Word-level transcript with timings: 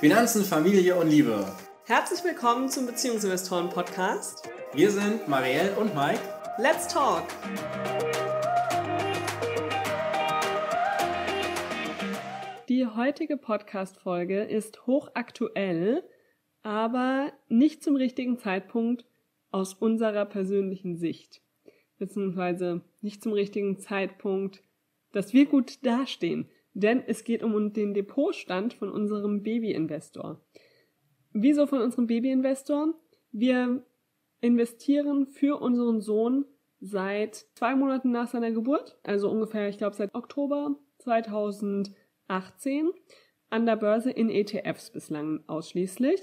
Finanzen, 0.00 0.44
Familie 0.44 0.96
und 0.96 1.08
Liebe. 1.08 1.44
Herzlich 1.84 2.24
willkommen 2.24 2.68
zum 2.68 2.86
Beziehungsinvestoren 2.86 3.68
Podcast. 3.68 4.48
Wir 4.72 4.90
sind 4.90 5.28
Marielle 5.28 5.76
und 5.76 5.94
Mike. 5.94 6.20
Let's 6.58 6.88
talk! 6.88 7.24
Die 12.68 12.86
heutige 12.86 13.36
Podcast-Folge 13.36 14.42
ist 14.42 14.86
hochaktuell, 14.86 16.02
aber 16.62 17.32
nicht 17.48 17.82
zum 17.82 17.96
richtigen 17.96 18.38
Zeitpunkt 18.38 19.04
aus 19.50 19.74
unserer 19.74 20.24
persönlichen 20.24 20.96
Sicht. 20.96 21.42
Beziehungsweise 21.98 22.82
nicht 23.00 23.22
zum 23.22 23.32
richtigen 23.32 23.78
Zeitpunkt, 23.78 24.62
dass 25.12 25.32
wir 25.32 25.46
gut 25.46 25.84
dastehen. 25.84 26.48
Denn 26.80 27.02
es 27.06 27.24
geht 27.24 27.42
um 27.42 27.72
den 27.72 27.94
Depotstand 27.94 28.74
von 28.74 28.90
unserem 28.90 29.42
Babyinvestor. 29.42 30.40
Wieso 31.32 31.66
von 31.66 31.80
unserem 31.80 32.06
Babyinvestor? 32.06 32.94
Wir 33.32 33.84
investieren 34.40 35.26
für 35.26 35.60
unseren 35.60 36.00
Sohn 36.00 36.46
seit 36.80 37.46
zwei 37.54 37.74
Monaten 37.76 38.10
nach 38.10 38.28
seiner 38.28 38.50
Geburt, 38.50 38.98
also 39.02 39.30
ungefähr, 39.30 39.68
ich 39.68 39.76
glaube, 39.76 39.94
seit 39.94 40.14
Oktober 40.14 40.76
2018 40.98 42.90
an 43.50 43.66
der 43.66 43.76
Börse 43.76 44.10
in 44.10 44.30
ETFs 44.30 44.90
bislang 44.90 45.44
ausschließlich. 45.46 46.20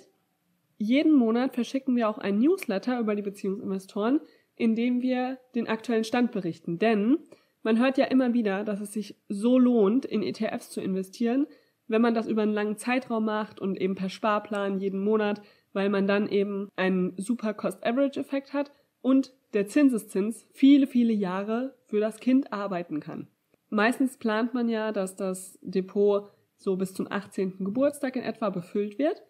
Jeden 0.78 1.14
Monat 1.14 1.53
verschicken 1.53 1.95
wir 1.95 2.09
auch 2.09 2.17
ein 2.17 2.39
Newsletter 2.39 3.00
über 3.00 3.16
die 3.16 3.22
Beziehungsinvestoren, 3.22 4.22
in 4.55 4.76
dem 4.76 5.02
wir 5.02 5.38
den 5.53 5.67
aktuellen 5.67 6.03
Stand 6.03 6.31
berichten. 6.31 6.80
Denn 6.80 7.20
man 7.67 7.80
hört 7.80 7.98
ja 7.98 8.05
immer 8.05 8.34
wieder, 8.34 8.63
dass 8.63 8.80
es 8.80 8.94
sich 8.94 9.17
so 9.27 9.59
lohnt, 9.59 10.05
in 10.05 10.23
ETFs 10.23 10.70
zu 10.70 10.80
investieren, 10.80 11.48
wenn 11.89 12.02
man 12.02 12.13
das 12.13 12.25
über 12.25 12.44
einen 12.44 12.53
langen 12.53 12.77
Zeitraum 12.77 13.25
macht 13.25 13.59
und 13.59 13.75
eben 13.75 13.94
per 13.94 14.08
Sparplan 14.08 14.80
jeden 14.80 15.03
Monat, 15.03 15.42
weil 15.73 15.89
man 15.89 16.08
dann 16.08 16.30
eben 16.30 16.69
einen 16.77 17.14
super 17.17 17.53
Cost-Average-Effekt 17.53 18.53
hat 18.53 18.72
und 19.02 19.33
der 19.53 19.67
Zinseszins 19.67 20.47
viele, 20.53 20.88
viele 20.88 21.11
Jahre 21.11 21.75
für 21.88 22.00
das 22.00 22.22
Kind 22.22 22.53
arbeiten 22.53 23.02
kann. 23.02 23.27
Meistens 23.70 24.16
plant 24.16 24.53
man 24.53 24.70
ja, 24.70 24.94
dass 24.94 25.17
das 25.17 25.59
Depot 25.61 26.30
so 26.55 26.77
bis 26.77 26.94
zum 26.94 27.11
18. 27.11 27.66
Geburtstag 27.66 28.16
in 28.16 28.23
etwa 28.23 28.49
befüllt 28.49 28.97
wird 28.97 29.22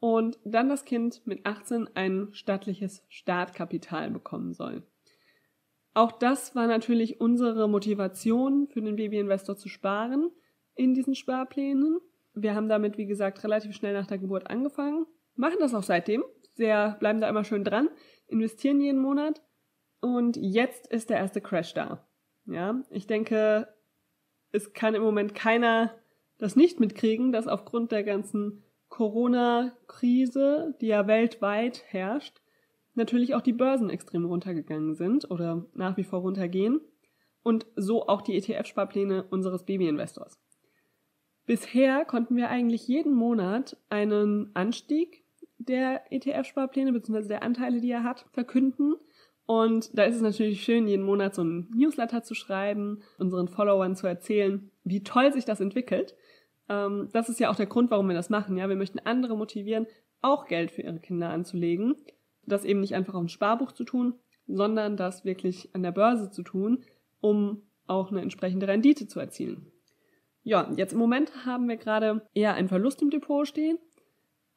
und 0.00 0.38
dann 0.44 0.68
das 0.68 0.84
Kind 0.84 1.26
mit 1.26 1.46
18 1.46 1.88
ein 1.94 2.28
stattliches 2.32 3.06
Startkapital 3.08 4.10
bekommen 4.10 4.52
soll. 4.52 4.82
Auch 5.96 6.12
das 6.12 6.54
war 6.54 6.66
natürlich 6.66 7.22
unsere 7.22 7.70
Motivation 7.70 8.68
für 8.68 8.82
den 8.82 8.96
Babyinvestor 8.96 9.56
zu 9.56 9.70
sparen 9.70 10.30
in 10.74 10.92
diesen 10.92 11.14
Sparplänen. 11.14 12.00
Wir 12.34 12.54
haben 12.54 12.68
damit, 12.68 12.98
wie 12.98 13.06
gesagt, 13.06 13.42
relativ 13.42 13.74
schnell 13.74 13.94
nach 13.94 14.06
der 14.06 14.18
Geburt 14.18 14.50
angefangen, 14.50 15.06
machen 15.36 15.56
das 15.58 15.72
auch 15.72 15.82
seitdem, 15.82 16.22
sehr, 16.52 16.98
bleiben 17.00 17.22
da 17.22 17.30
immer 17.30 17.44
schön 17.44 17.64
dran, 17.64 17.88
investieren 18.26 18.78
jeden 18.78 19.00
Monat 19.00 19.40
und 20.00 20.36
jetzt 20.36 20.86
ist 20.86 21.08
der 21.08 21.16
erste 21.16 21.40
Crash 21.40 21.72
da. 21.72 22.06
Ja, 22.44 22.78
ich 22.90 23.06
denke, 23.06 23.66
es 24.52 24.74
kann 24.74 24.94
im 24.94 25.02
Moment 25.02 25.34
keiner 25.34 25.94
das 26.36 26.56
nicht 26.56 26.78
mitkriegen, 26.78 27.32
dass 27.32 27.48
aufgrund 27.48 27.90
der 27.90 28.04
ganzen 28.04 28.62
Corona-Krise, 28.90 30.74
die 30.82 30.88
ja 30.88 31.06
weltweit 31.06 31.84
herrscht, 31.86 32.42
natürlich 32.96 33.34
auch 33.34 33.42
die 33.42 33.52
Börsen 33.52 33.90
extrem 33.90 34.24
runtergegangen 34.24 34.94
sind 34.94 35.30
oder 35.30 35.66
nach 35.74 35.96
wie 35.96 36.04
vor 36.04 36.20
runtergehen 36.20 36.80
und 37.42 37.66
so 37.76 38.08
auch 38.08 38.22
die 38.22 38.36
ETF-Sparpläne 38.36 39.24
unseres 39.30 39.64
Baby-Investors. 39.64 40.40
Bisher 41.46 42.04
konnten 42.04 42.34
wir 42.34 42.48
eigentlich 42.48 42.88
jeden 42.88 43.14
Monat 43.14 43.76
einen 43.88 44.50
Anstieg 44.54 45.24
der 45.58 46.02
ETF-Sparpläne 46.10 46.92
bzw. 46.92 47.28
der 47.28 47.42
Anteile, 47.42 47.80
die 47.80 47.90
er 47.90 48.02
hat, 48.02 48.26
verkünden. 48.32 48.96
Und 49.46 49.96
da 49.96 50.02
ist 50.02 50.16
es 50.16 50.22
natürlich 50.22 50.64
schön, 50.64 50.88
jeden 50.88 51.04
Monat 51.04 51.36
so 51.36 51.44
ein 51.44 51.70
Newsletter 51.72 52.24
zu 52.24 52.34
schreiben, 52.34 53.02
unseren 53.18 53.46
Followern 53.46 53.94
zu 53.94 54.08
erzählen, 54.08 54.72
wie 54.82 55.04
toll 55.04 55.32
sich 55.32 55.44
das 55.44 55.60
entwickelt. 55.60 56.16
Ähm, 56.68 57.10
das 57.12 57.28
ist 57.28 57.38
ja 57.38 57.48
auch 57.48 57.56
der 57.56 57.66
Grund, 57.66 57.92
warum 57.92 58.08
wir 58.08 58.16
das 58.16 58.28
machen. 58.28 58.56
Ja, 58.56 58.68
wir 58.68 58.74
möchten 58.74 58.98
andere 58.98 59.36
motivieren, 59.36 59.86
auch 60.20 60.46
Geld 60.46 60.72
für 60.72 60.82
ihre 60.82 60.98
Kinder 60.98 61.30
anzulegen. 61.30 61.94
Das 62.46 62.64
eben 62.64 62.80
nicht 62.80 62.94
einfach 62.94 63.14
auf 63.14 63.22
ein 63.22 63.28
Sparbuch 63.28 63.72
zu 63.72 63.84
tun, 63.84 64.14
sondern 64.46 64.96
das 64.96 65.24
wirklich 65.24 65.74
an 65.74 65.82
der 65.82 65.92
Börse 65.92 66.30
zu 66.30 66.42
tun, 66.42 66.84
um 67.20 67.62
auch 67.86 68.10
eine 68.10 68.20
entsprechende 68.20 68.68
Rendite 68.68 69.06
zu 69.06 69.20
erzielen. 69.20 69.70
Ja, 70.42 70.72
jetzt 70.76 70.92
im 70.92 70.98
Moment 70.98 71.44
haben 71.44 71.68
wir 71.68 71.76
gerade 71.76 72.26
eher 72.34 72.54
einen 72.54 72.68
Verlust 72.68 73.02
im 73.02 73.10
Depot 73.10 73.46
stehen, 73.46 73.78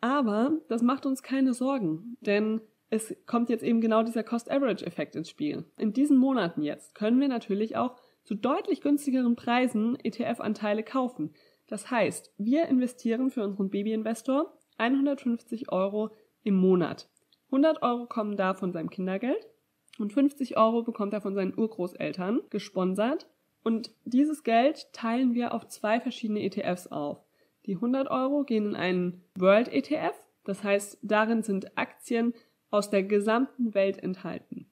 aber 0.02 0.52
das 0.68 0.82
macht 0.82 1.06
uns 1.06 1.24
keine 1.24 1.54
Sorgen, 1.54 2.16
denn 2.22 2.62
es 2.92 3.16
kommt 3.26 3.50
jetzt 3.50 3.64
eben 3.64 3.82
genau 3.82 4.04
dieser 4.04 4.24
Cost-Average-Effekt 4.24 5.16
ins 5.16 5.30
Spiel. 5.30 5.66
In 5.78 5.94
diesen 5.94 6.18
Monaten 6.18 6.64
jetzt 6.64 6.96
können 6.96 7.20
wir 7.20 7.28
natürlich 7.28 7.76
auch 7.76 7.96
zu 8.24 8.36
deutlich 8.36 8.82
günstigeren 8.82 9.36
Preisen 9.36 9.98
ETF-Anteile 10.04 10.84
kaufen. 10.84 11.34
Das 11.68 11.92
heißt, 11.92 12.34
wir 12.38 12.68
investieren 12.68 13.30
für 13.30 13.44
unseren 13.44 13.70
Babyinvestor 13.70 14.58
150 14.78 15.72
Euro 15.72 16.12
im 16.44 16.56
Monat. 16.56 17.10
100 17.52 17.82
Euro 17.82 18.06
kommen 18.06 18.38
da 18.38 18.54
von 18.54 18.72
seinem 18.72 18.90
Kindergeld 18.90 19.48
und 19.98 20.14
50 20.14 20.58
Euro 20.58 20.84
bekommt 20.84 21.14
er 21.14 21.22
von 21.22 21.36
seinen 21.36 21.58
Urgroßeltern 21.58 22.42
gesponsert. 22.50 23.28
Und 23.64 23.92
dieses 24.06 24.44
Geld 24.44 24.92
teilen 24.94 25.34
wir 25.34 25.54
auf 25.54 25.68
zwei 25.68 26.00
verschiedene 26.00 26.42
ETFs 26.44 26.88
auf. 26.88 27.24
Die 27.66 27.76
100 27.76 28.10
Euro 28.10 28.44
gehen 28.44 28.68
in 28.68 28.76
einen 28.76 29.24
World 29.36 29.68
ETF, 29.68 30.14
das 30.46 30.64
heißt, 30.64 31.00
darin 31.02 31.44
sind 31.44 31.78
Aktien 31.78 32.34
aus 32.72 32.90
der 32.90 33.04
gesamten 33.04 33.74
Welt 33.74 34.02
enthalten. 34.02 34.70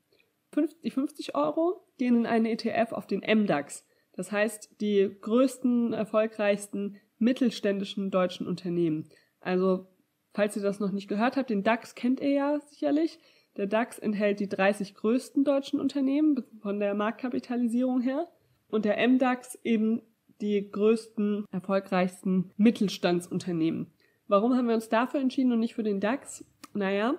Die 0.83 0.89
50 0.89 1.35
Euro 1.35 1.83
gehen 1.97 2.15
in 2.15 2.25
einen 2.25 2.45
ETF 2.45 2.93
auf 2.93 3.05
den 3.05 3.19
MDAX, 3.19 3.85
das 4.13 4.31
heißt, 4.31 4.81
die 4.81 5.15
größten, 5.21 5.93
erfolgreichsten 5.93 6.97
mittelständischen 7.19 8.09
deutschen 8.09 8.47
Unternehmen. 8.47 9.07
Also, 9.39 9.87
falls 10.37 10.55
ihr 10.55 10.61
das 10.61 10.79
noch 10.79 10.91
nicht 10.91 11.07
gehört 11.07 11.35
habt, 11.35 11.49
den 11.49 11.63
DAX 11.63 11.95
kennt 11.95 12.19
ihr 12.19 12.29
ja 12.29 12.59
sicherlich. 12.69 13.17
Der 13.55 13.65
DAX 13.65 13.97
enthält 13.97 14.39
die 14.39 14.47
30 14.47 14.93
größten 14.93 15.43
deutschen 15.43 15.79
Unternehmen 15.79 16.43
von 16.61 16.79
der 16.79 16.93
Marktkapitalisierung 16.93 18.01
her 18.01 18.27
und 18.67 18.85
der 18.85 18.97
MDAX 19.07 19.57
eben 19.63 20.03
die 20.39 20.69
größten, 20.69 21.45
erfolgreichsten 21.49 22.51
Mittelstandsunternehmen. 22.55 23.91
Warum 24.27 24.55
haben 24.55 24.67
wir 24.67 24.75
uns 24.75 24.89
dafür 24.89 25.21
entschieden 25.21 25.51
und 25.53 25.59
nicht 25.59 25.73
für 25.73 25.81
den 25.81 25.99
DAX? 25.99 26.45
Naja, 26.75 27.15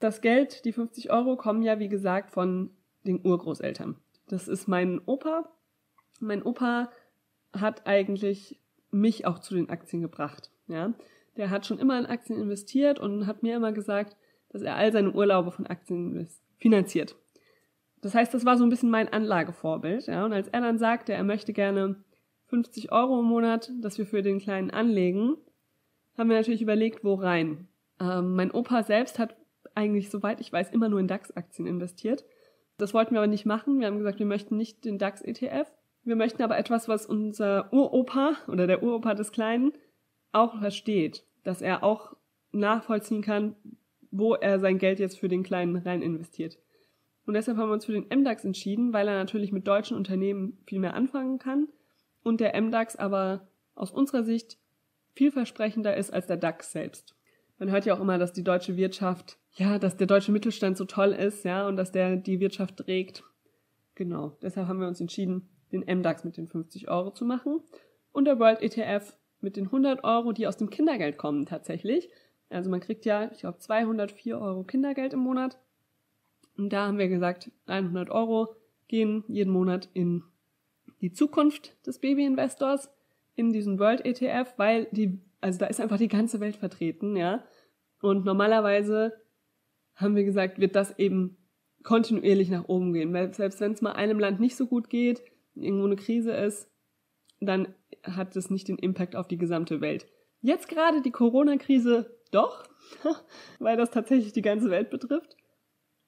das 0.00 0.20
Geld, 0.20 0.64
die 0.64 0.72
50 0.72 1.12
Euro, 1.12 1.36
kommen 1.36 1.62
ja 1.62 1.78
wie 1.78 1.88
gesagt 1.88 2.32
von 2.32 2.70
den 3.06 3.24
Urgroßeltern. 3.24 3.94
Das 4.26 4.48
ist 4.48 4.66
mein 4.66 5.00
Opa, 5.06 5.48
mein 6.18 6.42
Opa 6.42 6.90
hat 7.52 7.86
eigentlich 7.86 8.58
mich 8.90 9.24
auch 9.24 9.38
zu 9.38 9.54
den 9.54 9.70
Aktien 9.70 10.02
gebracht. 10.02 10.50
Ja, 10.66 10.94
der 11.36 11.50
hat 11.50 11.66
schon 11.66 11.78
immer 11.78 11.98
in 11.98 12.06
Aktien 12.06 12.40
investiert 12.40 12.98
und 12.98 13.26
hat 13.26 13.42
mir 13.42 13.56
immer 13.56 13.72
gesagt, 13.72 14.16
dass 14.50 14.62
er 14.62 14.76
all 14.76 14.92
seine 14.92 15.12
Urlaube 15.12 15.50
von 15.50 15.66
Aktien 15.66 16.28
finanziert. 16.58 17.16
Das 18.02 18.14
heißt, 18.14 18.32
das 18.32 18.44
war 18.44 18.56
so 18.56 18.64
ein 18.64 18.70
bisschen 18.70 18.90
mein 18.90 19.12
Anlagevorbild. 19.12 20.06
Ja, 20.06 20.24
und 20.24 20.32
als 20.32 20.48
er 20.48 20.60
dann 20.60 20.78
sagte, 20.78 21.12
er 21.12 21.24
möchte 21.24 21.52
gerne 21.52 22.02
50 22.46 22.92
Euro 22.92 23.20
im 23.20 23.26
Monat, 23.26 23.70
dass 23.80 23.98
wir 23.98 24.06
für 24.06 24.22
den 24.22 24.38
Kleinen 24.38 24.70
anlegen, 24.70 25.36
haben 26.16 26.28
wir 26.28 26.36
natürlich 26.36 26.62
überlegt, 26.62 27.04
wo 27.04 27.14
rein. 27.14 27.68
Ähm, 28.00 28.34
mein 28.34 28.50
Opa 28.50 28.82
selbst 28.82 29.18
hat 29.18 29.36
eigentlich, 29.74 30.10
soweit 30.10 30.40
ich 30.40 30.52
weiß, 30.52 30.70
immer 30.70 30.88
nur 30.88 31.00
in 31.00 31.08
DAX-Aktien 31.08 31.66
investiert. 31.66 32.24
Das 32.78 32.94
wollten 32.94 33.12
wir 33.14 33.20
aber 33.20 33.26
nicht 33.26 33.46
machen. 33.46 33.78
Wir 33.78 33.86
haben 33.86 33.98
gesagt, 33.98 34.18
wir 34.18 34.26
möchten 34.26 34.56
nicht 34.56 34.84
den 34.84 34.98
DAX-ETF, 34.98 35.70
wir 36.02 36.16
möchten 36.16 36.42
aber 36.42 36.58
etwas, 36.58 36.88
was 36.88 37.06
unser 37.06 37.72
Uropa 37.72 38.32
oder 38.48 38.66
der 38.66 38.82
Uropa 38.82 39.14
des 39.14 39.32
Kleinen 39.32 39.72
auch 40.32 40.58
versteht, 40.58 41.26
dass 41.42 41.62
er 41.62 41.82
auch 41.82 42.16
nachvollziehen 42.52 43.22
kann, 43.22 43.54
wo 44.10 44.34
er 44.34 44.58
sein 44.58 44.78
Geld 44.78 44.98
jetzt 44.98 45.18
für 45.18 45.28
den 45.28 45.42
Kleinen 45.42 45.76
rein 45.76 46.02
investiert. 46.02 46.58
Und 47.26 47.34
deshalb 47.34 47.58
haben 47.58 47.68
wir 47.68 47.74
uns 47.74 47.84
für 47.84 47.92
den 47.92 48.06
MDAX 48.08 48.44
entschieden, 48.44 48.92
weil 48.92 49.06
er 49.06 49.14
natürlich 49.14 49.52
mit 49.52 49.68
deutschen 49.68 49.96
Unternehmen 49.96 50.58
viel 50.66 50.80
mehr 50.80 50.94
anfangen 50.94 51.38
kann 51.38 51.68
und 52.22 52.40
der 52.40 52.60
MDAX 52.60 52.96
aber 52.96 53.48
aus 53.74 53.90
unserer 53.92 54.24
Sicht 54.24 54.58
vielversprechender 55.14 55.96
ist 55.96 56.12
als 56.12 56.26
der 56.26 56.36
DAX 56.36 56.72
selbst. 56.72 57.14
Man 57.58 57.70
hört 57.70 57.84
ja 57.84 57.94
auch 57.94 58.00
immer, 58.00 58.18
dass 58.18 58.32
die 58.32 58.42
deutsche 58.42 58.76
Wirtschaft, 58.76 59.38
ja, 59.54 59.78
dass 59.78 59.96
der 59.96 60.06
deutsche 60.06 60.32
Mittelstand 60.32 60.76
so 60.76 60.86
toll 60.86 61.12
ist, 61.12 61.44
ja, 61.44 61.68
und 61.68 61.76
dass 61.76 61.92
der 61.92 62.16
die 62.16 62.40
Wirtschaft 62.40 62.78
trägt. 62.78 63.22
Genau. 63.94 64.36
Deshalb 64.42 64.66
haben 64.66 64.80
wir 64.80 64.88
uns 64.88 65.00
entschieden, 65.00 65.48
den 65.72 65.82
MDAX 65.82 66.24
mit 66.24 66.36
den 66.36 66.48
50 66.48 66.88
Euro 66.88 67.10
zu 67.10 67.24
machen 67.24 67.60
und 68.12 68.24
der 68.24 68.38
World 68.38 68.62
ETF 68.62 69.14
mit 69.40 69.56
den 69.56 69.66
100 69.66 70.04
Euro, 70.04 70.32
die 70.32 70.46
aus 70.46 70.56
dem 70.56 70.70
Kindergeld 70.70 71.16
kommen 71.18 71.46
tatsächlich. 71.46 72.10
Also 72.48 72.70
man 72.70 72.80
kriegt 72.80 73.04
ja, 73.04 73.30
ich 73.32 73.40
glaube, 73.40 73.58
204 73.58 74.38
Euro 74.38 74.64
Kindergeld 74.64 75.12
im 75.12 75.20
Monat. 75.20 75.58
Und 76.56 76.72
da 76.72 76.86
haben 76.86 76.98
wir 76.98 77.08
gesagt, 77.08 77.50
100 77.66 78.10
Euro 78.10 78.56
gehen 78.88 79.24
jeden 79.28 79.52
Monat 79.52 79.88
in 79.94 80.24
die 81.00 81.12
Zukunft 81.12 81.74
des 81.86 81.98
Babyinvestors. 82.00 82.90
in 83.36 83.52
diesen 83.52 83.78
World 83.78 84.04
ETF, 84.04 84.52
weil 84.58 84.86
die, 84.92 85.18
also 85.40 85.58
da 85.58 85.66
ist 85.66 85.80
einfach 85.80 85.96
die 85.98 86.08
ganze 86.08 86.40
Welt 86.40 86.56
vertreten, 86.56 87.16
ja. 87.16 87.42
Und 88.02 88.24
normalerweise 88.24 89.14
haben 89.94 90.16
wir 90.16 90.24
gesagt, 90.24 90.60
wird 90.60 90.76
das 90.76 90.98
eben 90.98 91.36
kontinuierlich 91.82 92.50
nach 92.50 92.68
oben 92.68 92.92
gehen. 92.92 93.12
Weil 93.12 93.32
selbst 93.34 93.60
wenn 93.60 93.72
es 93.72 93.82
mal 93.82 93.92
einem 93.92 94.18
Land 94.18 94.40
nicht 94.40 94.56
so 94.56 94.66
gut 94.66 94.90
geht, 94.90 95.22
irgendwo 95.54 95.86
eine 95.86 95.96
Krise 95.96 96.32
ist, 96.32 96.70
dann 97.40 97.74
hat 98.04 98.36
es 98.36 98.50
nicht 98.50 98.68
den 98.68 98.78
Impact 98.78 99.16
auf 99.16 99.28
die 99.28 99.38
gesamte 99.38 99.80
Welt. 99.80 100.06
Jetzt 100.40 100.68
gerade 100.68 101.02
die 101.02 101.10
Corona-Krise 101.10 102.16
doch, 102.30 102.64
weil 103.58 103.76
das 103.76 103.90
tatsächlich 103.90 104.32
die 104.32 104.42
ganze 104.42 104.70
Welt 104.70 104.90
betrifft. 104.90 105.36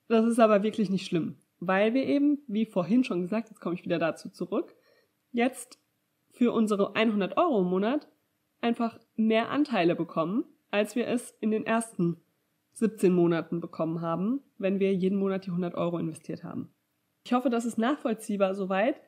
Das 0.08 0.24
ist 0.26 0.38
aber 0.38 0.62
wirklich 0.62 0.90
nicht 0.90 1.06
schlimm, 1.06 1.36
weil 1.60 1.94
wir 1.94 2.06
eben, 2.06 2.38
wie 2.46 2.66
vorhin 2.66 3.04
schon 3.04 3.22
gesagt, 3.22 3.48
jetzt 3.50 3.60
komme 3.60 3.74
ich 3.74 3.84
wieder 3.84 3.98
dazu 3.98 4.30
zurück, 4.30 4.74
jetzt 5.30 5.78
für 6.30 6.52
unsere 6.52 6.94
100 6.94 7.36
Euro 7.36 7.60
im 7.60 7.68
Monat 7.68 8.08
einfach 8.60 8.98
mehr 9.16 9.50
Anteile 9.50 9.94
bekommen, 9.94 10.44
als 10.70 10.96
wir 10.96 11.06
es 11.06 11.34
in 11.40 11.50
den 11.50 11.66
ersten 11.66 12.16
17 12.74 13.12
Monaten 13.12 13.60
bekommen 13.60 14.00
haben, 14.00 14.40
wenn 14.58 14.80
wir 14.80 14.94
jeden 14.94 15.18
Monat 15.18 15.44
die 15.44 15.50
100 15.50 15.74
Euro 15.74 15.98
investiert 15.98 16.42
haben. 16.42 16.72
Ich 17.24 17.32
hoffe, 17.32 17.50
das 17.50 17.64
ist 17.64 17.78
nachvollziehbar 17.78 18.54
soweit. 18.54 19.00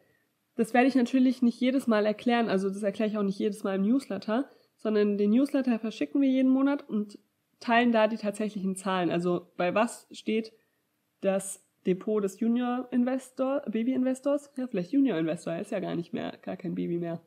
Das 0.57 0.73
werde 0.73 0.89
ich 0.89 0.95
natürlich 0.95 1.43
nicht 1.43 1.61
jedes 1.61 1.87
Mal 1.87 2.07
erklären, 2.07 2.49
also 2.49 2.69
das 2.69 2.83
erkläre 2.83 3.11
ich 3.11 3.19
auch 3.19 3.23
nicht 3.23 3.39
jedes 3.39 3.65
Mal 3.65 3.77
im 3.77 3.83
Newsletter, 3.83 4.49
sondern 4.77 5.19
den 5.19 5.31
Newsletter 5.31 5.79
verschicken 5.79 6.21
wir 6.21 6.29
jeden 6.29 6.51
Monat 6.51 6.89
und 6.89 7.19
teilen 7.61 7.93
da 7.93 8.07
die 8.07 8.19
tatsächlichen 8.19 8.77
Zahlen. 8.77 9.11
Also 9.11 9.51
bei 9.57 9.75
was 9.75 10.07
steht 10.13 10.53
das 11.21 11.65
Depot 11.87 12.23
des 12.23 12.39
Junior 12.41 12.89
Investor, 12.91 13.63
Baby 13.67 13.95
Investors? 13.95 14.51
Ja, 14.57 14.67
vielleicht 14.67 14.93
Junior 14.93 15.19
Investor, 15.19 15.57
ist 15.57 15.73
ja 15.73 15.81
gar 15.81 15.97
nicht 15.97 16.13
mehr, 16.13 16.37
gar 16.43 16.57
kein 16.57 16.75
Baby 16.75 16.99
mehr. 16.99 17.21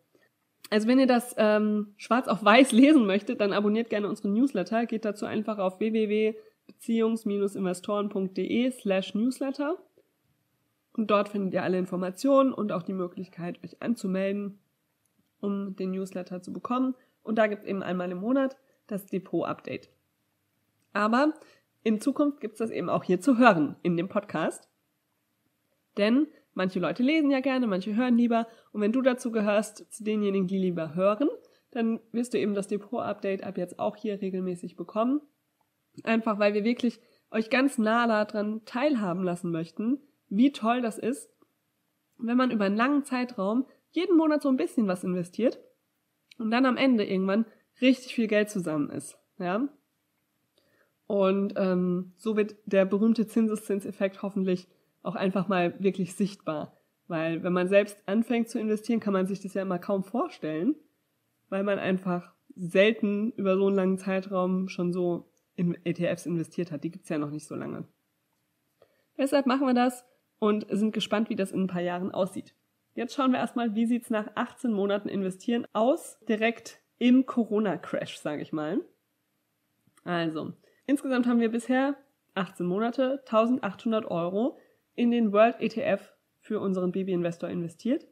Also 0.70 0.88
wenn 0.88 1.00
ihr 1.00 1.08
das 1.08 1.34
ähm, 1.38 1.94
schwarz 1.98 2.28
auf 2.28 2.44
weiß 2.44 2.74
lesen 2.74 3.06
möchtet, 3.06 3.40
dann 3.42 3.54
abonniert 3.54 3.90
gerne 3.90 4.10
unseren 4.10 4.34
Newsletter. 4.34 4.86
Geht 4.86 5.06
dazu 5.06 5.26
einfach 5.26 5.60
auf 5.60 5.80
www.beziehungs-investoren.de 5.80 8.72
slash 8.72 9.16
newsletter. 9.16 9.78
Und 10.98 11.10
dort 11.10 11.30
findet 11.30 11.54
ihr 11.54 11.64
alle 11.64 11.78
Informationen 11.78 12.52
und 12.52 12.74
auch 12.74 12.84
die 12.84 12.94
Möglichkeit, 12.94 13.64
euch 13.64 13.82
anzumelden, 13.82 14.60
um 15.40 15.76
den 15.76 15.92
Newsletter 15.92 16.42
zu 16.42 16.52
bekommen. 16.52 16.96
Und 17.24 17.38
da 17.38 17.48
gibt 17.48 17.64
es 17.64 17.70
eben 17.70 17.84
einmal 17.84 18.12
im 18.12 18.18
Monat 18.18 18.58
das 18.88 19.06
Depot-Update. 19.06 19.90
Aber 20.92 21.34
in 21.84 22.02
Zukunft 22.02 22.42
gibt 22.42 22.54
es 22.54 22.60
das 22.60 22.72
eben 22.72 22.90
auch 22.90 23.04
hier 23.04 23.22
zu 23.22 23.38
hören 23.38 23.76
in 23.84 23.96
dem 23.96 24.10
Podcast. 24.10 24.68
Denn 25.98 26.28
Manche 26.58 26.80
Leute 26.80 27.04
lesen 27.04 27.30
ja 27.30 27.40
gerne, 27.40 27.68
manche 27.68 27.96
hören 27.96 28.18
lieber. 28.18 28.48
Und 28.72 28.82
wenn 28.82 28.92
du 28.92 29.04
dazu 29.04 29.32
gehörst, 29.32 29.94
zu 29.94 30.04
denjenigen, 30.04 30.48
die 30.48 30.58
lieber 30.58 30.96
hören, 30.96 31.30
dann 31.70 32.00
wirst 32.12 32.34
du 32.34 32.40
eben 32.40 32.56
das 32.56 32.68
Depot-Update 32.68 33.44
ab 33.44 33.60
jetzt 33.60 33.78
auch 33.78 33.96
hier 33.96 34.20
regelmäßig 34.20 34.76
bekommen. 34.76 35.22
Einfach 36.04 36.40
weil 36.40 36.56
wir 36.56 36.64
wirklich 36.64 37.00
euch 37.30 37.52
ganz 37.52 37.78
nah 37.78 38.08
daran 38.08 38.66
teilhaben 38.66 39.24
lassen 39.24 39.52
möchten, 39.52 40.00
wie 40.30 40.52
toll 40.52 40.82
das 40.82 40.98
ist, 40.98 41.30
wenn 42.18 42.38
man 42.38 42.52
über 42.52 42.66
einen 42.66 42.78
langen 42.78 43.04
Zeitraum 43.04 43.66
jeden 43.92 44.18
Monat 44.18 44.42
so 44.42 44.50
ein 44.50 44.58
bisschen 44.58 44.88
was 44.88 45.04
investiert 45.04 45.60
und 46.38 46.52
dann 46.52 46.66
am 46.66 46.78
Ende 46.78 47.06
irgendwann 47.06 47.46
richtig 47.82 48.14
viel 48.14 48.28
Geld 48.28 48.50
zusammen 48.50 48.90
ist. 48.90 49.18
Ja? 49.40 49.68
Und 51.06 51.54
ähm, 51.56 52.14
so 52.18 52.36
wird 52.36 52.56
der 52.66 52.86
berühmte 52.86 53.28
Zinseszinseffekt 53.28 54.22
hoffentlich 54.22 54.68
auch 55.04 55.16
einfach 55.16 55.48
mal 55.48 55.82
wirklich 55.82 56.14
sichtbar. 56.14 56.78
Weil 57.08 57.44
wenn 57.44 57.54
man 57.54 57.70
selbst 57.70 57.98
anfängt 58.08 58.50
zu 58.50 58.60
investieren, 58.60 59.00
kann 59.00 59.14
man 59.14 59.28
sich 59.28 59.40
das 59.40 59.54
ja 59.54 59.62
immer 59.62 59.80
kaum 59.80 60.04
vorstellen, 60.04 60.76
weil 61.50 61.64
man 61.64 61.80
einfach 61.80 62.34
selten 62.56 63.32
über 63.32 63.56
so 63.56 63.68
einen 63.68 63.76
langen 63.76 63.98
Zeitraum 63.98 64.68
schon 64.68 64.92
so 64.92 65.32
in 65.56 65.78
ETFs 65.86 66.26
investiert 66.26 66.72
hat. 66.72 66.84
Die 66.84 66.92
gibt's 66.92 67.10
ja 67.10 67.18
noch 67.18 67.32
nicht 67.32 67.48
so 67.48 67.56
lange. 67.56 67.88
Deshalb 69.18 69.46
machen 69.46 69.66
wir 69.66 69.74
das 69.74 70.06
und 70.40 70.66
sind 70.70 70.94
gespannt, 70.94 71.30
wie 71.30 71.36
das 71.36 71.52
in 71.52 71.64
ein 71.64 71.68
paar 71.68 71.82
Jahren 71.82 72.12
aussieht. 72.12 72.54
Jetzt 72.96 73.14
schauen 73.14 73.32
wir 73.32 73.40
erstmal, 73.40 73.76
wie 73.76 73.86
sieht's 73.86 74.10
nach 74.10 74.28
18 74.36 74.72
Monaten 74.72 75.10
investieren 75.10 75.68
aus, 75.74 76.18
direkt 76.28 76.80
im 76.98 77.26
Corona-Crash, 77.26 78.18
sage 78.18 78.42
ich 78.42 78.52
mal. 78.52 78.82
Also, 80.04 80.54
insgesamt 80.86 81.28
haben 81.28 81.40
wir 81.40 81.52
bisher 81.52 81.96
18 82.34 82.66
Monate, 82.66 83.22
1800 83.26 84.06
Euro 84.10 84.58
in 84.96 85.12
den 85.12 85.32
World 85.32 85.60
ETF 85.60 86.14
für 86.40 86.60
unseren 86.60 86.92
Baby-Investor 86.92 87.50
investiert. 87.50 88.08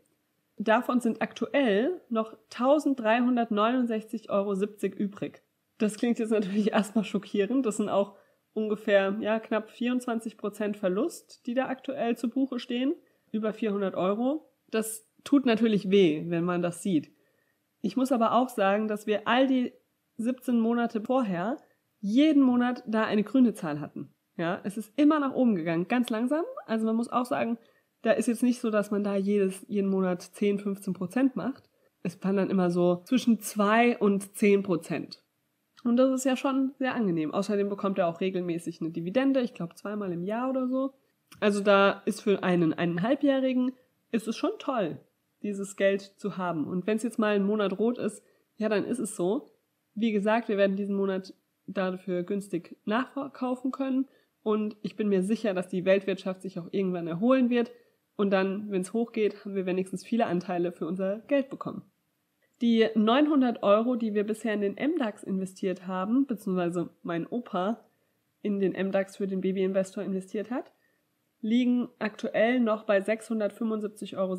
Davon 0.58 1.00
sind 1.00 1.22
aktuell 1.22 2.02
noch 2.10 2.38
1369,70 2.52 4.30
Euro 4.30 4.54
übrig. 4.98 5.42
Das 5.78 5.98
klingt 5.98 6.20
jetzt 6.20 6.32
natürlich 6.32 6.72
erstmal 6.74 7.04
schockierend. 7.04 7.66
Das 7.66 7.78
sind 7.78 7.90
auch 7.90 8.18
ungefähr 8.56 9.16
ja, 9.20 9.40
knapp 9.40 9.70
24 9.70 10.38
Prozent 10.38 10.78
Verlust, 10.78 11.46
die 11.46 11.54
da 11.54 11.68
aktuell 11.68 12.18
zu 12.18 12.30
Buche 12.30 12.60
stehen. 12.60 12.96
Über 13.32 13.54
400 13.54 13.96
Euro. 13.96 14.50
Das 14.72 15.08
tut 15.24 15.46
natürlich 15.46 15.92
weh, 15.92 16.24
wenn 16.28 16.46
man 16.46 16.62
das 16.62 16.82
sieht. 16.82 17.12
Ich 17.82 17.98
muss 17.98 18.12
aber 18.12 18.32
auch 18.32 18.50
sagen, 18.50 18.88
dass 18.88 19.06
wir 19.06 19.28
all 19.28 19.46
die 19.46 19.74
17 20.18 20.60
Monate 20.60 21.02
vorher 21.02 21.58
jeden 22.00 22.42
Monat 22.42 22.84
da 22.88 23.04
eine 23.04 23.24
grüne 23.24 23.54
Zahl 23.54 23.80
hatten. 23.80 24.14
Ja, 24.38 24.62
es 24.64 24.78
ist 24.78 24.92
immer 24.98 25.20
nach 25.20 25.34
oben 25.34 25.56
gegangen, 25.56 25.88
ganz 25.88 26.10
langsam. 26.10 26.46
Also 26.66 26.86
man 26.86 26.96
muss 26.96 27.10
auch 27.10 27.26
sagen, 27.26 27.58
da 28.02 28.12
ist 28.12 28.28
jetzt 28.28 28.44
nicht 28.44 28.62
so, 28.62 28.70
dass 28.70 28.92
man 28.92 29.04
da 29.04 29.16
jedes, 29.16 29.66
jeden 29.68 29.90
Monat 29.90 30.22
10, 30.22 30.60
15 30.60 30.94
Prozent 30.94 31.36
macht. 31.36 31.70
Es 32.04 32.22
waren 32.24 32.38
dann 32.38 32.50
immer 32.50 32.70
so 32.70 33.02
zwischen 33.06 33.40
2 33.40 33.98
und 33.98 34.38
10 34.38 34.64
Prozent. 34.64 35.25
Und 35.86 35.98
das 35.98 36.12
ist 36.12 36.26
ja 36.26 36.36
schon 36.36 36.74
sehr 36.80 36.96
angenehm. 36.96 37.32
Außerdem 37.32 37.70
bekommt 37.70 38.00
er 38.00 38.08
auch 38.08 38.20
regelmäßig 38.20 38.82
eine 38.82 38.90
Dividende, 38.90 39.42
ich 39.42 39.54
glaube 39.54 39.76
zweimal 39.76 40.12
im 40.12 40.24
Jahr 40.24 40.50
oder 40.50 40.68
so. 40.68 40.96
Also 41.40 41.62
da 41.62 42.02
ist 42.06 42.22
für 42.22 42.42
einen 42.42 42.74
eineinhalbjährigen 42.74 43.72
ist 44.12 44.28
es 44.28 44.36
schon 44.36 44.52
toll, 44.58 45.00
dieses 45.44 45.76
Geld 45.76 46.02
zu 46.02 46.38
haben. 46.38 46.66
Und 46.66 46.88
wenn 46.88 46.98
es 46.98 47.04
jetzt 47.04 47.20
mal 47.20 47.36
ein 47.36 47.46
Monat 47.46 47.78
rot 47.78 48.00
ist, 48.00 48.24
ja, 48.58 48.68
dann 48.68 48.84
ist 48.84 48.98
es 48.98 49.16
so. 49.16 49.52
Wie 49.94 50.12
gesagt, 50.12 50.50
wir 50.50 50.58
werden 50.58 50.76
diesen 50.76 50.96
Monat 50.96 51.36
dafür 51.68 52.24
günstig 52.24 52.78
nachkaufen 52.86 53.72
können. 53.72 54.08
Und 54.42 54.78
ich 54.82 54.96
bin 54.96 55.08
mir 55.08 55.22
sicher, 55.22 55.54
dass 55.54 55.68
die 55.68 55.86
Weltwirtschaft 55.86 56.42
sich 56.42 56.58
auch 56.58 56.68
irgendwann 56.72 57.08
erholen 57.08 57.52
wird. 57.52 57.72
Und 58.16 58.32
dann, 58.32 58.72
wenn 58.72 58.82
es 58.82 58.94
hochgeht, 58.94 59.46
haben 59.46 59.54
wir 59.54 59.68
wenigstens 59.68 60.04
viele 60.04 60.26
Anteile 60.26 60.72
für 60.72 60.88
unser 60.88 61.20
Geld 61.28 61.50
bekommen. 61.50 61.84
Die 62.62 62.88
900 62.96 63.64
Euro, 63.64 63.96
die 63.96 64.14
wir 64.14 64.24
bisher 64.24 64.54
in 64.54 64.62
den 64.62 64.76
MDAX 64.76 65.24
investiert 65.24 65.88
haben, 65.88 66.26
beziehungsweise 66.26 66.90
mein 67.04 67.28
Opa 67.28 67.86
in 68.42 68.60
den 68.60 68.72
MDAX 68.72 69.18
für 69.18 69.28
den 69.28 69.42
Babyinvestor 69.42 70.04
investiert 70.04 70.52
hat, 70.52 70.72
liegen 71.42 71.90
aktuell 72.00 72.60
noch 72.60 72.84
bei 72.84 73.00
675,26 73.00 74.18
Euro. 74.18 74.36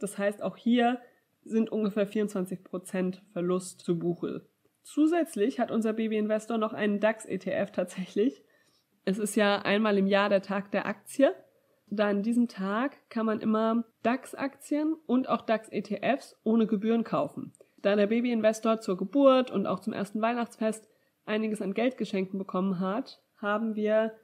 Das 0.00 0.18
heißt, 0.18 0.42
auch 0.42 0.56
hier 0.56 1.00
sind 1.44 1.70
ungefähr 1.70 2.06
24% 2.06 3.20
Verlust 3.32 3.80
zu 3.80 3.98
Buche. 3.98 4.46
Zusätzlich 4.82 5.58
hat 5.58 5.70
unser 5.70 5.92
Babyinvestor 5.94 6.58
noch 6.58 6.72
einen 6.72 7.00
DAX-ETF 7.00 7.70
tatsächlich 7.72 8.42
es 9.04 9.18
ist 9.18 9.34
ja 9.36 9.58
einmal 9.62 9.98
im 9.98 10.06
Jahr 10.06 10.28
der 10.28 10.42
Tag 10.42 10.70
der 10.70 10.86
Aktie. 10.86 11.34
Da 11.94 12.08
an 12.08 12.22
diesem 12.22 12.48
Tag 12.48 12.96
kann 13.10 13.26
man 13.26 13.40
immer 13.40 13.84
DAX-Aktien 14.02 14.94
und 15.04 15.28
auch 15.28 15.42
DAX-ETFs 15.42 16.40
ohne 16.42 16.66
Gebühren 16.66 17.04
kaufen. 17.04 17.52
Da 17.82 17.96
der 17.96 18.06
Babyinvestor 18.06 18.80
zur 18.80 18.96
Geburt 18.96 19.50
und 19.50 19.66
auch 19.66 19.78
zum 19.78 19.92
ersten 19.92 20.22
Weihnachtsfest 20.22 20.88
einiges 21.26 21.60
an 21.60 21.74
Geldgeschenken 21.74 22.38
bekommen 22.38 22.80
hat, 22.80 23.20
haben 23.36 23.74
wir 23.74 24.14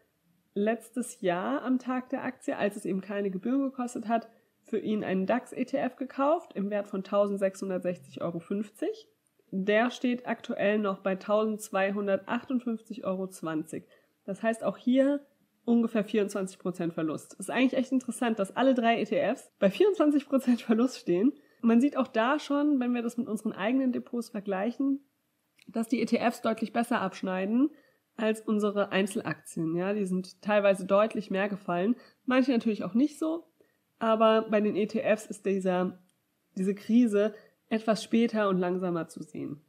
letztes 0.55 1.21
Jahr 1.21 1.61
am 1.61 1.79
Tag 1.79 2.09
der 2.09 2.25
Aktie, 2.25 2.57
als 2.57 2.77
es 2.77 2.87
eben 2.87 3.03
keine 3.03 3.31
Gebühren 3.31 3.65
gekostet 3.65 4.09
hat, 4.09 4.31
für 4.63 4.79
ihn 4.79 5.05
einen 5.05 5.27
DAX-ETF 5.27 5.97
gekauft 5.97 6.55
im 6.55 6.71
Wert 6.71 6.89
von 6.89 7.03
1660,50 7.03 8.23
Euro. 8.23 8.41
Der 9.51 9.91
steht 9.91 10.27
aktuell 10.27 10.79
noch 10.79 11.01
bei 11.01 11.13
1258,20 11.17 13.05
Euro. 13.05 13.29
Das 14.25 14.43
heißt 14.43 14.65
auch 14.65 14.79
hier 14.79 15.21
ungefähr 15.69 16.05
24% 16.05 16.93
Verlust. 16.93 17.35
Ist 17.35 17.51
eigentlich 17.51 17.79
echt 17.79 17.93
interessant, 17.93 18.39
dass 18.39 18.57
alle 18.57 18.75
drei 18.75 19.01
ETFs 19.01 19.53
bei 19.59 19.69
24% 19.69 20.63
Verlust 20.65 20.99
stehen. 20.99 21.33
Man 21.61 21.81
sieht 21.81 21.97
auch 21.97 22.09
da 22.09 22.39
schon, 22.39 22.81
wenn 22.81 22.95
wir 22.95 23.03
das 23.03 23.19
mit 23.19 23.29
unseren 23.29 23.53
eigenen 23.53 23.93
Depots 23.93 24.31
vergleichen, 24.31 25.01
dass 25.67 25.89
die 25.89 26.01
ETFs 26.01 26.41
deutlich 26.41 26.73
besser 26.73 27.01
abschneiden 27.01 27.71
als 28.17 28.41
unsere 28.41 28.91
Einzelaktien. 28.91 29.77
Ja, 29.77 29.93
die 29.93 30.07
sind 30.07 30.41
teilweise 30.43 30.87
deutlich 30.87 31.31
mehr 31.31 31.49
gefallen. 31.49 31.97
Manche 32.25 32.53
natürlich 32.53 32.83
auch 32.83 32.95
nicht 32.95 33.19
so. 33.19 33.45
Aber 33.99 34.47
bei 34.51 34.61
den 34.61 34.75
ETFs 34.75 35.27
ist 35.27 35.45
dieser, 35.45 35.99
diese 36.57 36.75
Krise 36.75 37.35
etwas 37.69 38.03
später 38.03 38.49
und 38.49 38.59
langsamer 38.59 39.09
zu 39.09 39.23
sehen. 39.23 39.61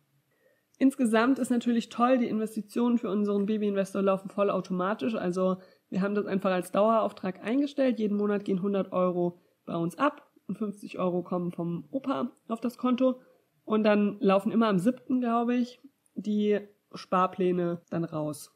Insgesamt 0.78 1.40
ist 1.40 1.50
natürlich 1.50 1.90
toll, 1.90 2.18
die 2.18 2.30
Investitionen 2.30 2.98
für 2.98 3.10
unseren 3.10 3.46
Babyinvestor 3.46 4.02
laufen 4.02 4.30
vollautomatisch. 4.30 5.14
Also 5.14 5.58
wir 5.90 6.02
haben 6.02 6.16
das 6.16 6.26
einfach 6.26 6.52
als 6.52 6.72
Dauerauftrag 6.72 7.44
eingestellt. 7.44 8.00
Jeden 8.00 8.18
Monat 8.18 8.46
gehen 8.46 8.58
100 8.58 8.92
Euro 8.92 9.40
bei 9.66 9.76
uns 9.76 9.98
ab 9.98 10.30
und 10.48 10.58
50 10.58 11.00
Euro 11.00 11.24
kommen 11.24 11.52
vom 11.52 11.86
Opa 11.92 12.32
auf 12.48 12.62
das 12.62 12.78
Konto. 12.78 13.22
Und 13.66 13.84
dann 13.84 14.18
laufen 14.20 14.52
immer 14.52 14.68
am 14.68 14.80
7., 14.80 15.20
glaube 15.20 15.56
ich, 15.56 15.80
die 16.16 16.60
Sparpläne 16.94 17.82
dann 17.90 18.04
raus. 18.04 18.52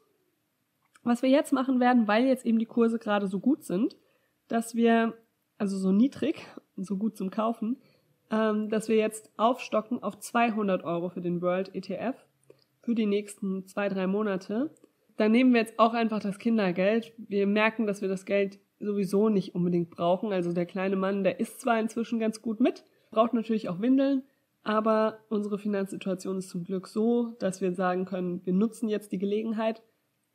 Was 1.02 1.22
wir 1.22 1.28
jetzt 1.28 1.52
machen 1.52 1.80
werden, 1.80 2.08
weil 2.08 2.24
jetzt 2.24 2.46
eben 2.46 2.58
die 2.58 2.66
Kurse 2.66 2.98
gerade 2.98 3.28
so 3.28 3.38
gut 3.38 3.64
sind, 3.64 3.96
dass 4.48 4.74
wir, 4.74 5.14
also 5.58 5.76
so 5.78 5.92
niedrig, 5.92 6.46
so 6.76 6.96
gut 6.96 7.16
zum 7.16 7.30
Kaufen, 7.30 7.76
ähm, 8.30 8.68
dass 8.70 8.88
wir 8.88 8.96
jetzt 8.96 9.30
aufstocken 9.36 10.02
auf 10.02 10.18
200 10.18 10.82
Euro 10.82 11.10
für 11.10 11.20
den 11.20 11.42
World 11.42 11.74
ETF 11.74 12.16
für 12.84 12.94
die 12.94 13.06
nächsten 13.06 13.66
zwei, 13.66 13.88
drei 13.88 14.06
Monate. 14.06 14.70
Dann 15.16 15.32
nehmen 15.32 15.52
wir 15.52 15.60
jetzt 15.60 15.78
auch 15.78 15.94
einfach 15.94 16.20
das 16.20 16.38
Kindergeld. 16.38 17.12
Wir 17.18 17.46
merken, 17.46 17.86
dass 17.86 18.02
wir 18.02 18.08
das 18.08 18.24
Geld 18.24 18.58
sowieso 18.80 19.28
nicht 19.28 19.54
unbedingt 19.54 19.90
brauchen. 19.90 20.32
Also 20.32 20.52
der 20.52 20.66
kleine 20.66 20.96
Mann, 20.96 21.24
der 21.24 21.40
isst 21.40 21.60
zwar 21.60 21.78
inzwischen 21.78 22.18
ganz 22.18 22.42
gut 22.42 22.60
mit, 22.60 22.84
braucht 23.10 23.32
natürlich 23.32 23.68
auch 23.68 23.80
Windeln, 23.80 24.22
aber 24.62 25.18
unsere 25.28 25.58
Finanzsituation 25.58 26.38
ist 26.38 26.48
zum 26.48 26.64
Glück 26.64 26.88
so, 26.88 27.36
dass 27.38 27.60
wir 27.60 27.72
sagen 27.74 28.06
können, 28.06 28.44
wir 28.44 28.52
nutzen 28.52 28.88
jetzt 28.88 29.12
die 29.12 29.18
Gelegenheit 29.18 29.82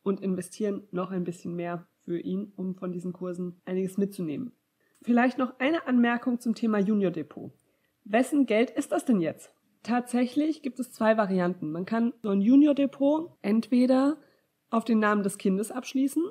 und 0.04 0.22
investieren 0.22 0.84
noch 0.92 1.12
ein 1.12 1.24
bisschen 1.24 1.56
mehr 1.56 1.88
für 2.06 2.20
ihn, 2.20 2.54
um 2.56 2.76
von 2.76 2.92
diesen 2.92 3.12
Kursen 3.12 3.62
einiges 3.66 3.98
mitzunehmen. 3.98 4.54
Vielleicht 5.02 5.38
noch 5.38 5.60
eine 5.60 5.88
Anmerkung 5.88 6.40
zum 6.40 6.56
Thema 6.56 6.80
Junior 6.80 7.12
Depot. 7.12 7.52
Wessen 8.06 8.46
Geld 8.46 8.70
ist 8.72 8.92
das 8.92 9.06
denn 9.06 9.20
jetzt? 9.20 9.54
Tatsächlich 9.84 10.62
gibt 10.62 10.80
es 10.80 10.92
zwei 10.92 11.18
Varianten. 11.18 11.72
Man 11.72 11.86
kann 11.86 12.14
so 12.22 12.30
ein 12.30 12.42
Junior 12.42 12.76
Depot 12.76 13.32
entweder 13.42 14.18
auf 14.70 14.86
den 14.86 15.00
Namen 15.00 15.24
des 15.24 15.38
Kindes 15.38 15.72
abschließen 15.72 16.24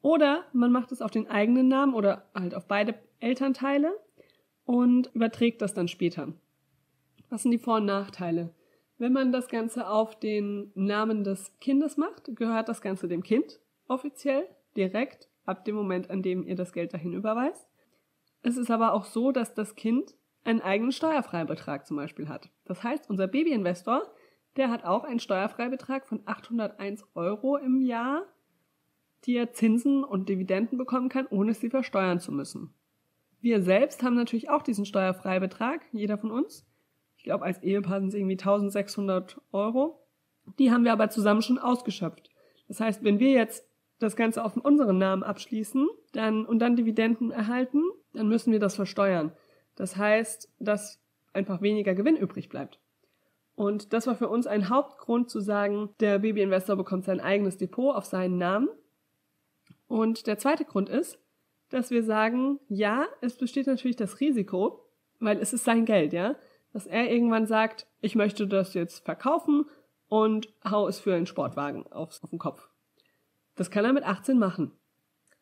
oder 0.00 0.44
man 0.52 0.72
macht 0.72 0.92
es 0.92 1.02
auf 1.02 1.10
den 1.10 1.28
eigenen 1.28 1.68
Namen 1.68 1.94
oder 1.94 2.28
halt 2.34 2.54
auf 2.54 2.66
beide 2.66 2.94
Elternteile 3.20 3.98
und 4.64 5.10
überträgt 5.14 5.62
das 5.62 5.74
dann 5.74 5.88
später. 5.88 6.32
Was 7.28 7.42
sind 7.42 7.52
die 7.52 7.58
Vor- 7.58 7.76
und 7.76 7.86
Nachteile? 7.86 8.54
Wenn 8.98 9.12
man 9.12 9.32
das 9.32 9.48
Ganze 9.48 9.88
auf 9.88 10.18
den 10.18 10.72
Namen 10.74 11.22
des 11.24 11.52
Kindes 11.60 11.96
macht, 11.96 12.34
gehört 12.36 12.68
das 12.68 12.80
Ganze 12.80 13.08
dem 13.08 13.22
Kind 13.22 13.60
offiziell 13.88 14.46
direkt 14.76 15.28
ab 15.44 15.64
dem 15.64 15.74
Moment, 15.74 16.10
an 16.10 16.22
dem 16.22 16.42
ihr 16.44 16.56
das 16.56 16.72
Geld 16.72 16.94
dahin 16.94 17.12
überweist. 17.12 17.68
Es 18.42 18.56
ist 18.56 18.70
aber 18.70 18.92
auch 18.92 19.04
so, 19.04 19.32
dass 19.32 19.54
das 19.54 19.74
Kind 19.74 20.14
einen 20.44 20.60
eigenen 20.60 20.92
Steuerfreibetrag 20.92 21.86
zum 21.86 21.96
Beispiel 21.96 22.28
hat. 22.28 22.48
Das 22.64 22.82
heißt, 22.82 23.10
unser 23.10 23.26
Babyinvestor, 23.26 24.02
der 24.56 24.70
hat 24.70 24.84
auch 24.84 25.04
einen 25.04 25.20
Steuerfreibetrag 25.20 26.06
von 26.06 26.20
801 26.24 27.04
Euro 27.14 27.56
im 27.56 27.80
Jahr, 27.80 28.22
die 29.24 29.36
er 29.36 29.52
Zinsen 29.52 30.04
und 30.04 30.28
Dividenden 30.28 30.78
bekommen 30.78 31.08
kann, 31.08 31.26
ohne 31.28 31.54
sie 31.54 31.70
versteuern 31.70 32.20
zu 32.20 32.32
müssen. 32.32 32.72
Wir 33.40 33.62
selbst 33.62 34.02
haben 34.02 34.14
natürlich 34.14 34.50
auch 34.50 34.62
diesen 34.62 34.86
Steuerfreibetrag, 34.86 35.82
jeder 35.92 36.18
von 36.18 36.30
uns. 36.30 36.66
Ich 37.16 37.24
glaube, 37.24 37.44
als 37.44 37.62
Ehepaar 37.62 38.00
sind 38.00 38.08
es 38.08 38.14
irgendwie 38.14 38.34
1600 38.34 39.40
Euro. 39.52 40.00
Die 40.58 40.70
haben 40.70 40.84
wir 40.84 40.92
aber 40.92 41.10
zusammen 41.10 41.42
schon 41.42 41.58
ausgeschöpft. 41.58 42.30
Das 42.68 42.80
heißt, 42.80 43.04
wenn 43.04 43.18
wir 43.18 43.30
jetzt 43.30 43.68
das 43.98 44.16
Ganze 44.16 44.44
auf 44.44 44.56
unseren 44.56 44.98
Namen 44.98 45.22
abschließen 45.22 45.88
dann, 46.12 46.44
und 46.44 46.58
dann 46.58 46.76
Dividenden 46.76 47.30
erhalten, 47.30 47.82
dann 48.12 48.28
müssen 48.28 48.52
wir 48.52 48.60
das 48.60 48.76
versteuern. 48.76 49.32
Das 49.74 49.96
heißt, 49.96 50.52
dass 50.58 51.02
einfach 51.32 51.60
weniger 51.62 51.94
Gewinn 51.94 52.16
übrig 52.16 52.48
bleibt. 52.48 52.80
Und 53.56 53.94
das 53.94 54.06
war 54.06 54.14
für 54.14 54.28
uns 54.28 54.46
ein 54.46 54.68
Hauptgrund 54.68 55.30
zu 55.30 55.40
sagen, 55.40 55.88
der 55.98 56.18
Babyinvestor 56.20 56.76
bekommt 56.76 57.04
sein 57.04 57.20
eigenes 57.20 57.56
Depot 57.56 57.96
auf 57.96 58.04
seinen 58.04 58.36
Namen. 58.36 58.68
Und 59.88 60.26
der 60.26 60.38
zweite 60.38 60.64
Grund 60.64 60.90
ist, 60.90 61.18
dass 61.70 61.90
wir 61.90 62.04
sagen, 62.04 62.60
ja, 62.68 63.06
es 63.22 63.36
besteht 63.36 63.66
natürlich 63.66 63.96
das 63.96 64.20
Risiko, 64.20 64.84
weil 65.20 65.38
es 65.38 65.54
ist 65.54 65.64
sein 65.64 65.86
Geld, 65.86 66.12
ja, 66.12 66.36
dass 66.72 66.86
er 66.86 67.10
irgendwann 67.10 67.46
sagt, 67.46 67.86
ich 68.00 68.14
möchte 68.14 68.46
das 68.46 68.74
jetzt 68.74 69.04
verkaufen 69.04 69.64
und 70.08 70.52
hau 70.68 70.86
es 70.86 71.00
für 71.00 71.14
einen 71.14 71.26
Sportwagen 71.26 71.90
auf, 71.90 72.22
auf 72.22 72.30
den 72.30 72.38
Kopf. 72.38 72.68
Das 73.54 73.70
kann 73.70 73.86
er 73.86 73.94
mit 73.94 74.04
18 74.04 74.38
machen. 74.38 74.72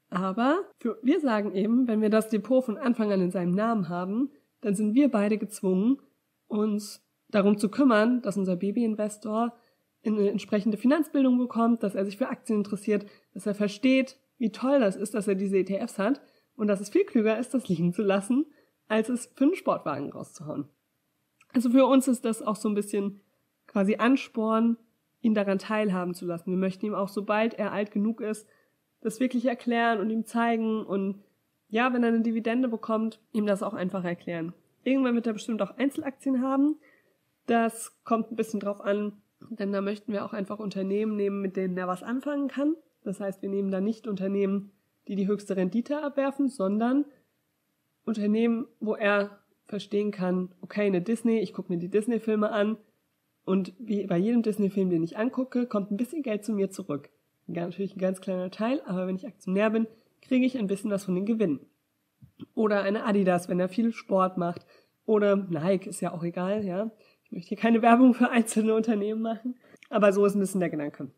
Aber 0.08 0.60
für, 0.78 0.98
wir 1.02 1.20
sagen 1.20 1.52
eben, 1.52 1.88
wenn 1.88 2.00
wir 2.00 2.10
das 2.10 2.28
Depot 2.28 2.64
von 2.64 2.78
Anfang 2.78 3.10
an 3.10 3.20
in 3.20 3.32
seinem 3.32 3.54
Namen 3.54 3.88
haben, 3.88 4.30
dann 4.60 4.76
sind 4.76 4.94
wir 4.94 5.10
beide 5.10 5.36
gezwungen, 5.36 6.00
uns 6.46 7.03
darum 7.34 7.58
zu 7.58 7.68
kümmern, 7.68 8.22
dass 8.22 8.36
unser 8.36 8.56
Babyinvestor 8.56 9.54
eine 10.06 10.30
entsprechende 10.30 10.76
Finanzbildung 10.76 11.38
bekommt, 11.38 11.82
dass 11.82 11.94
er 11.94 12.04
sich 12.04 12.16
für 12.16 12.28
Aktien 12.28 12.58
interessiert, 12.58 13.06
dass 13.32 13.46
er 13.46 13.54
versteht, 13.54 14.18
wie 14.38 14.52
toll 14.52 14.80
das 14.80 14.96
ist, 14.96 15.14
dass 15.14 15.28
er 15.28 15.34
diese 15.34 15.58
ETFs 15.58 15.98
hat 15.98 16.20
und 16.56 16.66
dass 16.68 16.80
es 16.80 16.90
viel 16.90 17.04
klüger 17.04 17.38
ist, 17.38 17.54
das 17.54 17.68
liegen 17.68 17.92
zu 17.92 18.02
lassen, 18.02 18.46
als 18.88 19.08
es 19.08 19.32
für 19.34 19.44
einen 19.44 19.54
Sportwagen 19.54 20.12
rauszuhauen. 20.12 20.68
Also 21.52 21.70
für 21.70 21.86
uns 21.86 22.08
ist 22.08 22.24
das 22.24 22.42
auch 22.42 22.56
so 22.56 22.68
ein 22.68 22.74
bisschen 22.74 23.20
quasi 23.66 23.96
Ansporn, 23.96 24.76
ihn 25.22 25.34
daran 25.34 25.58
teilhaben 25.58 26.14
zu 26.14 26.26
lassen. 26.26 26.50
Wir 26.50 26.58
möchten 26.58 26.84
ihm 26.84 26.94
auch, 26.94 27.08
sobald 27.08 27.54
er 27.54 27.72
alt 27.72 27.90
genug 27.90 28.20
ist, 28.20 28.46
das 29.00 29.20
wirklich 29.20 29.46
erklären 29.46 30.00
und 30.00 30.10
ihm 30.10 30.26
zeigen 30.26 30.84
und 30.84 31.22
ja, 31.68 31.92
wenn 31.92 32.02
er 32.02 32.08
eine 32.08 32.20
Dividende 32.20 32.68
bekommt, 32.68 33.20
ihm 33.32 33.46
das 33.46 33.62
auch 33.62 33.74
einfach 33.74 34.04
erklären. 34.04 34.52
Irgendwann 34.84 35.14
wird 35.14 35.26
er 35.26 35.32
bestimmt 35.32 35.62
auch 35.62 35.76
Einzelaktien 35.76 36.42
haben. 36.42 36.76
Das 37.46 37.92
kommt 38.04 38.30
ein 38.30 38.36
bisschen 38.36 38.60
drauf 38.60 38.80
an, 38.80 39.12
denn 39.50 39.72
da 39.72 39.80
möchten 39.80 40.12
wir 40.12 40.24
auch 40.24 40.32
einfach 40.32 40.58
Unternehmen 40.58 41.16
nehmen, 41.16 41.40
mit 41.40 41.56
denen 41.56 41.76
er 41.76 41.88
was 41.88 42.02
anfangen 42.02 42.48
kann. 42.48 42.76
Das 43.02 43.20
heißt, 43.20 43.42
wir 43.42 43.48
nehmen 43.48 43.70
da 43.70 43.80
nicht 43.80 44.06
Unternehmen, 44.06 44.72
die 45.08 45.16
die 45.16 45.26
höchste 45.26 45.56
Rendite 45.56 46.02
abwerfen, 46.02 46.48
sondern 46.48 47.04
Unternehmen, 48.06 48.66
wo 48.80 48.94
er 48.94 49.38
verstehen 49.66 50.10
kann, 50.10 50.54
okay, 50.60 50.86
eine 50.86 51.02
Disney, 51.02 51.40
ich 51.40 51.52
gucke 51.52 51.72
mir 51.72 51.78
die 51.78 51.90
Disney-Filme 51.90 52.50
an 52.50 52.78
und 53.44 53.74
wie 53.78 54.06
bei 54.06 54.16
jedem 54.16 54.42
Disney-Film, 54.42 54.90
den 54.90 55.02
ich 55.02 55.18
angucke, 55.18 55.66
kommt 55.66 55.90
ein 55.90 55.96
bisschen 55.96 56.22
Geld 56.22 56.44
zu 56.44 56.52
mir 56.52 56.70
zurück 56.70 57.10
natürlich 57.46 57.96
ein 57.96 58.00
ganz 58.00 58.20
kleiner 58.20 58.50
Teil, 58.50 58.80
aber 58.86 59.06
wenn 59.06 59.16
ich 59.16 59.26
Aktionär 59.26 59.70
bin, 59.70 59.86
kriege 60.22 60.46
ich 60.46 60.58
ein 60.58 60.66
bisschen 60.66 60.90
was 60.90 61.04
von 61.04 61.14
den 61.14 61.26
Gewinnen. 61.26 61.60
Oder 62.54 62.82
eine 62.82 63.04
Adidas, 63.04 63.48
wenn 63.48 63.60
er 63.60 63.68
viel 63.68 63.92
Sport 63.92 64.38
macht. 64.38 64.66
Oder 65.06 65.36
Nike, 65.36 65.88
ist 65.88 66.00
ja 66.00 66.12
auch 66.12 66.24
egal, 66.24 66.64
ja. 66.64 66.90
Möchte 67.34 67.48
hier 67.48 67.58
keine 67.58 67.82
Werbung 67.82 68.14
für 68.14 68.30
einzelne 68.30 68.74
Unternehmen 68.74 69.20
machen. 69.20 69.56
Aber 69.90 70.12
so 70.12 70.24
ist 70.24 70.36
ein 70.36 70.40
bisschen 70.40 70.60
der 70.60 70.70
Gedanke. 70.70 71.10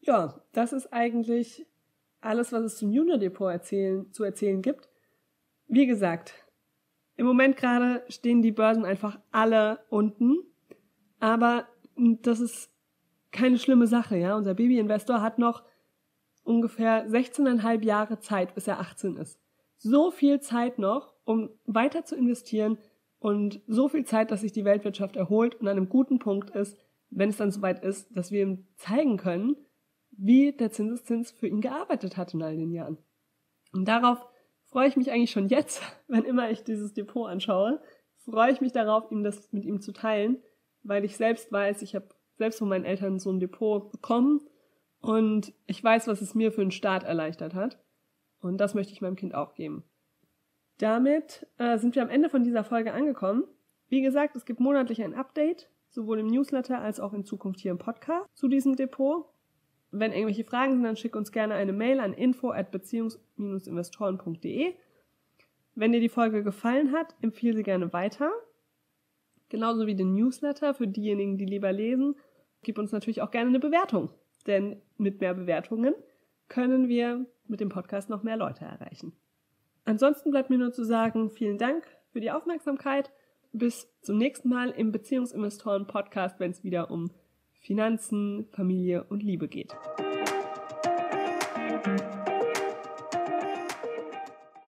Ja, 0.00 0.40
das 0.52 0.72
ist 0.72 0.92
eigentlich 0.92 1.66
alles, 2.20 2.52
was 2.52 2.62
es 2.62 2.76
zum 2.78 2.92
Junior 2.92 3.18
Depot 3.18 3.50
erzählen, 3.50 4.10
zu 4.12 4.22
erzählen 4.22 4.62
gibt. 4.62 4.88
Wie 5.66 5.86
gesagt, 5.86 6.32
im 7.16 7.26
Moment 7.26 7.56
gerade 7.56 8.04
stehen 8.08 8.40
die 8.40 8.52
Börsen 8.52 8.84
einfach 8.84 9.18
alle 9.32 9.80
unten. 9.88 10.36
Aber 11.18 11.66
das 11.96 12.38
ist 12.38 12.70
keine 13.32 13.58
schlimme 13.58 13.88
Sache, 13.88 14.16
ja. 14.16 14.36
Unser 14.36 14.54
Babyinvestor 14.54 15.20
hat 15.20 15.40
noch 15.40 15.64
ungefähr 16.44 17.08
16,5 17.08 17.82
Jahre 17.84 18.20
Zeit, 18.20 18.54
bis 18.54 18.68
er 18.68 18.78
18 18.78 19.16
ist. 19.16 19.40
So 19.76 20.12
viel 20.12 20.40
Zeit 20.40 20.78
noch, 20.78 21.14
um 21.24 21.50
weiter 21.66 22.04
zu 22.04 22.14
investieren 22.14 22.78
und 23.18 23.60
so 23.66 23.88
viel 23.88 24.04
Zeit, 24.04 24.30
dass 24.30 24.42
sich 24.42 24.52
die 24.52 24.64
Weltwirtschaft 24.64 25.16
erholt 25.16 25.56
und 25.56 25.66
an 25.66 25.76
einem 25.76 25.88
guten 25.88 26.18
Punkt 26.18 26.50
ist, 26.50 26.78
wenn 27.10 27.30
es 27.30 27.36
dann 27.36 27.50
soweit 27.50 27.82
ist, 27.82 28.14
dass 28.16 28.30
wir 28.30 28.42
ihm 28.42 28.66
zeigen 28.76 29.16
können, 29.16 29.56
wie 30.10 30.52
der 30.52 30.70
Zinseszins 30.70 31.30
für 31.30 31.46
ihn 31.46 31.60
gearbeitet 31.60 32.16
hat 32.16 32.34
in 32.34 32.42
all 32.42 32.56
den 32.56 32.72
Jahren. 32.72 32.98
Und 33.72 33.86
darauf 33.86 34.18
freue 34.66 34.88
ich 34.88 34.96
mich 34.96 35.10
eigentlich 35.10 35.30
schon 35.30 35.48
jetzt, 35.48 35.82
wenn 36.08 36.24
immer 36.24 36.50
ich 36.50 36.64
dieses 36.64 36.92
Depot 36.92 37.28
anschaue, 37.28 37.80
freue 38.24 38.52
ich 38.52 38.60
mich 38.60 38.72
darauf, 38.72 39.10
ihm 39.10 39.22
das 39.22 39.52
mit 39.52 39.64
ihm 39.64 39.80
zu 39.80 39.92
teilen, 39.92 40.42
weil 40.82 41.04
ich 41.04 41.16
selbst 41.16 41.50
weiß, 41.50 41.82
ich 41.82 41.94
habe 41.94 42.08
selbst 42.36 42.58
von 42.58 42.68
meinen 42.68 42.84
Eltern 42.84 43.18
so 43.18 43.30
ein 43.30 43.40
Depot 43.40 43.90
bekommen 43.90 44.40
und 45.00 45.52
ich 45.66 45.82
weiß, 45.82 46.06
was 46.06 46.20
es 46.20 46.34
mir 46.34 46.52
für 46.52 46.62
einen 46.62 46.70
Start 46.70 47.04
erleichtert 47.04 47.54
hat. 47.54 47.82
Und 48.40 48.58
das 48.58 48.74
möchte 48.74 48.92
ich 48.92 49.00
meinem 49.00 49.16
Kind 49.16 49.34
auch 49.34 49.54
geben. 49.54 49.84
Damit 50.78 51.46
äh, 51.58 51.78
sind 51.78 51.94
wir 51.94 52.02
am 52.02 52.10
Ende 52.10 52.28
von 52.28 52.44
dieser 52.44 52.64
Folge 52.64 52.92
angekommen. 52.92 53.44
Wie 53.88 54.02
gesagt, 54.02 54.36
es 54.36 54.44
gibt 54.44 54.60
monatlich 54.60 55.02
ein 55.02 55.14
Update, 55.14 55.70
sowohl 55.88 56.20
im 56.20 56.26
Newsletter 56.26 56.80
als 56.80 57.00
auch 57.00 57.12
in 57.12 57.24
Zukunft 57.24 57.60
hier 57.60 57.70
im 57.70 57.78
Podcast 57.78 58.26
zu 58.34 58.48
diesem 58.48 58.76
Depot. 58.76 59.26
Wenn 59.90 60.12
irgendwelche 60.12 60.44
Fragen 60.44 60.74
sind, 60.74 60.84
dann 60.84 60.96
schick 60.96 61.16
uns 61.16 61.32
gerne 61.32 61.54
eine 61.54 61.72
Mail 61.72 62.00
an 62.00 62.12
info 62.12 62.50
at 62.50 62.70
beziehungs-investoren.de. 62.70 64.74
Wenn 65.74 65.92
dir 65.92 66.00
die 66.00 66.08
Folge 66.08 66.42
gefallen 66.42 66.92
hat, 66.92 67.14
empfehle 67.22 67.56
sie 67.56 67.62
gerne 67.62 67.92
weiter. 67.92 68.30
Genauso 69.48 69.86
wie 69.86 69.94
den 69.94 70.14
Newsletter 70.14 70.74
für 70.74 70.86
diejenigen, 70.86 71.38
die 71.38 71.46
lieber 71.46 71.72
lesen 71.72 72.16
Gib 72.62 72.78
uns 72.78 72.92
natürlich 72.92 73.22
auch 73.22 73.30
gerne 73.30 73.48
eine 73.48 73.60
Bewertung, 73.60 74.10
denn 74.46 74.80
mit 74.96 75.20
mehr 75.20 75.34
Bewertungen 75.34 75.94
können 76.48 76.88
wir 76.88 77.26
mit 77.46 77.60
dem 77.60 77.68
Podcast 77.68 78.10
noch 78.10 78.22
mehr 78.22 78.36
Leute 78.36 78.64
erreichen. 78.64 79.12
Ansonsten 79.88 80.30
bleibt 80.30 80.50
mir 80.50 80.58
nur 80.58 80.70
zu 80.70 80.84
sagen, 80.84 81.30
vielen 81.30 81.56
Dank 81.56 81.82
für 82.12 82.20
die 82.20 82.30
Aufmerksamkeit. 82.30 83.10
Bis 83.54 83.88
zum 84.02 84.18
nächsten 84.18 84.50
Mal 84.50 84.68
im 84.68 84.92
Beziehungsinvestoren 84.92 85.86
Podcast, 85.86 86.38
wenn 86.38 86.50
es 86.50 86.62
wieder 86.62 86.90
um 86.90 87.10
Finanzen, 87.62 88.48
Familie 88.52 89.04
und 89.04 89.22
Liebe 89.22 89.48
geht. 89.48 89.74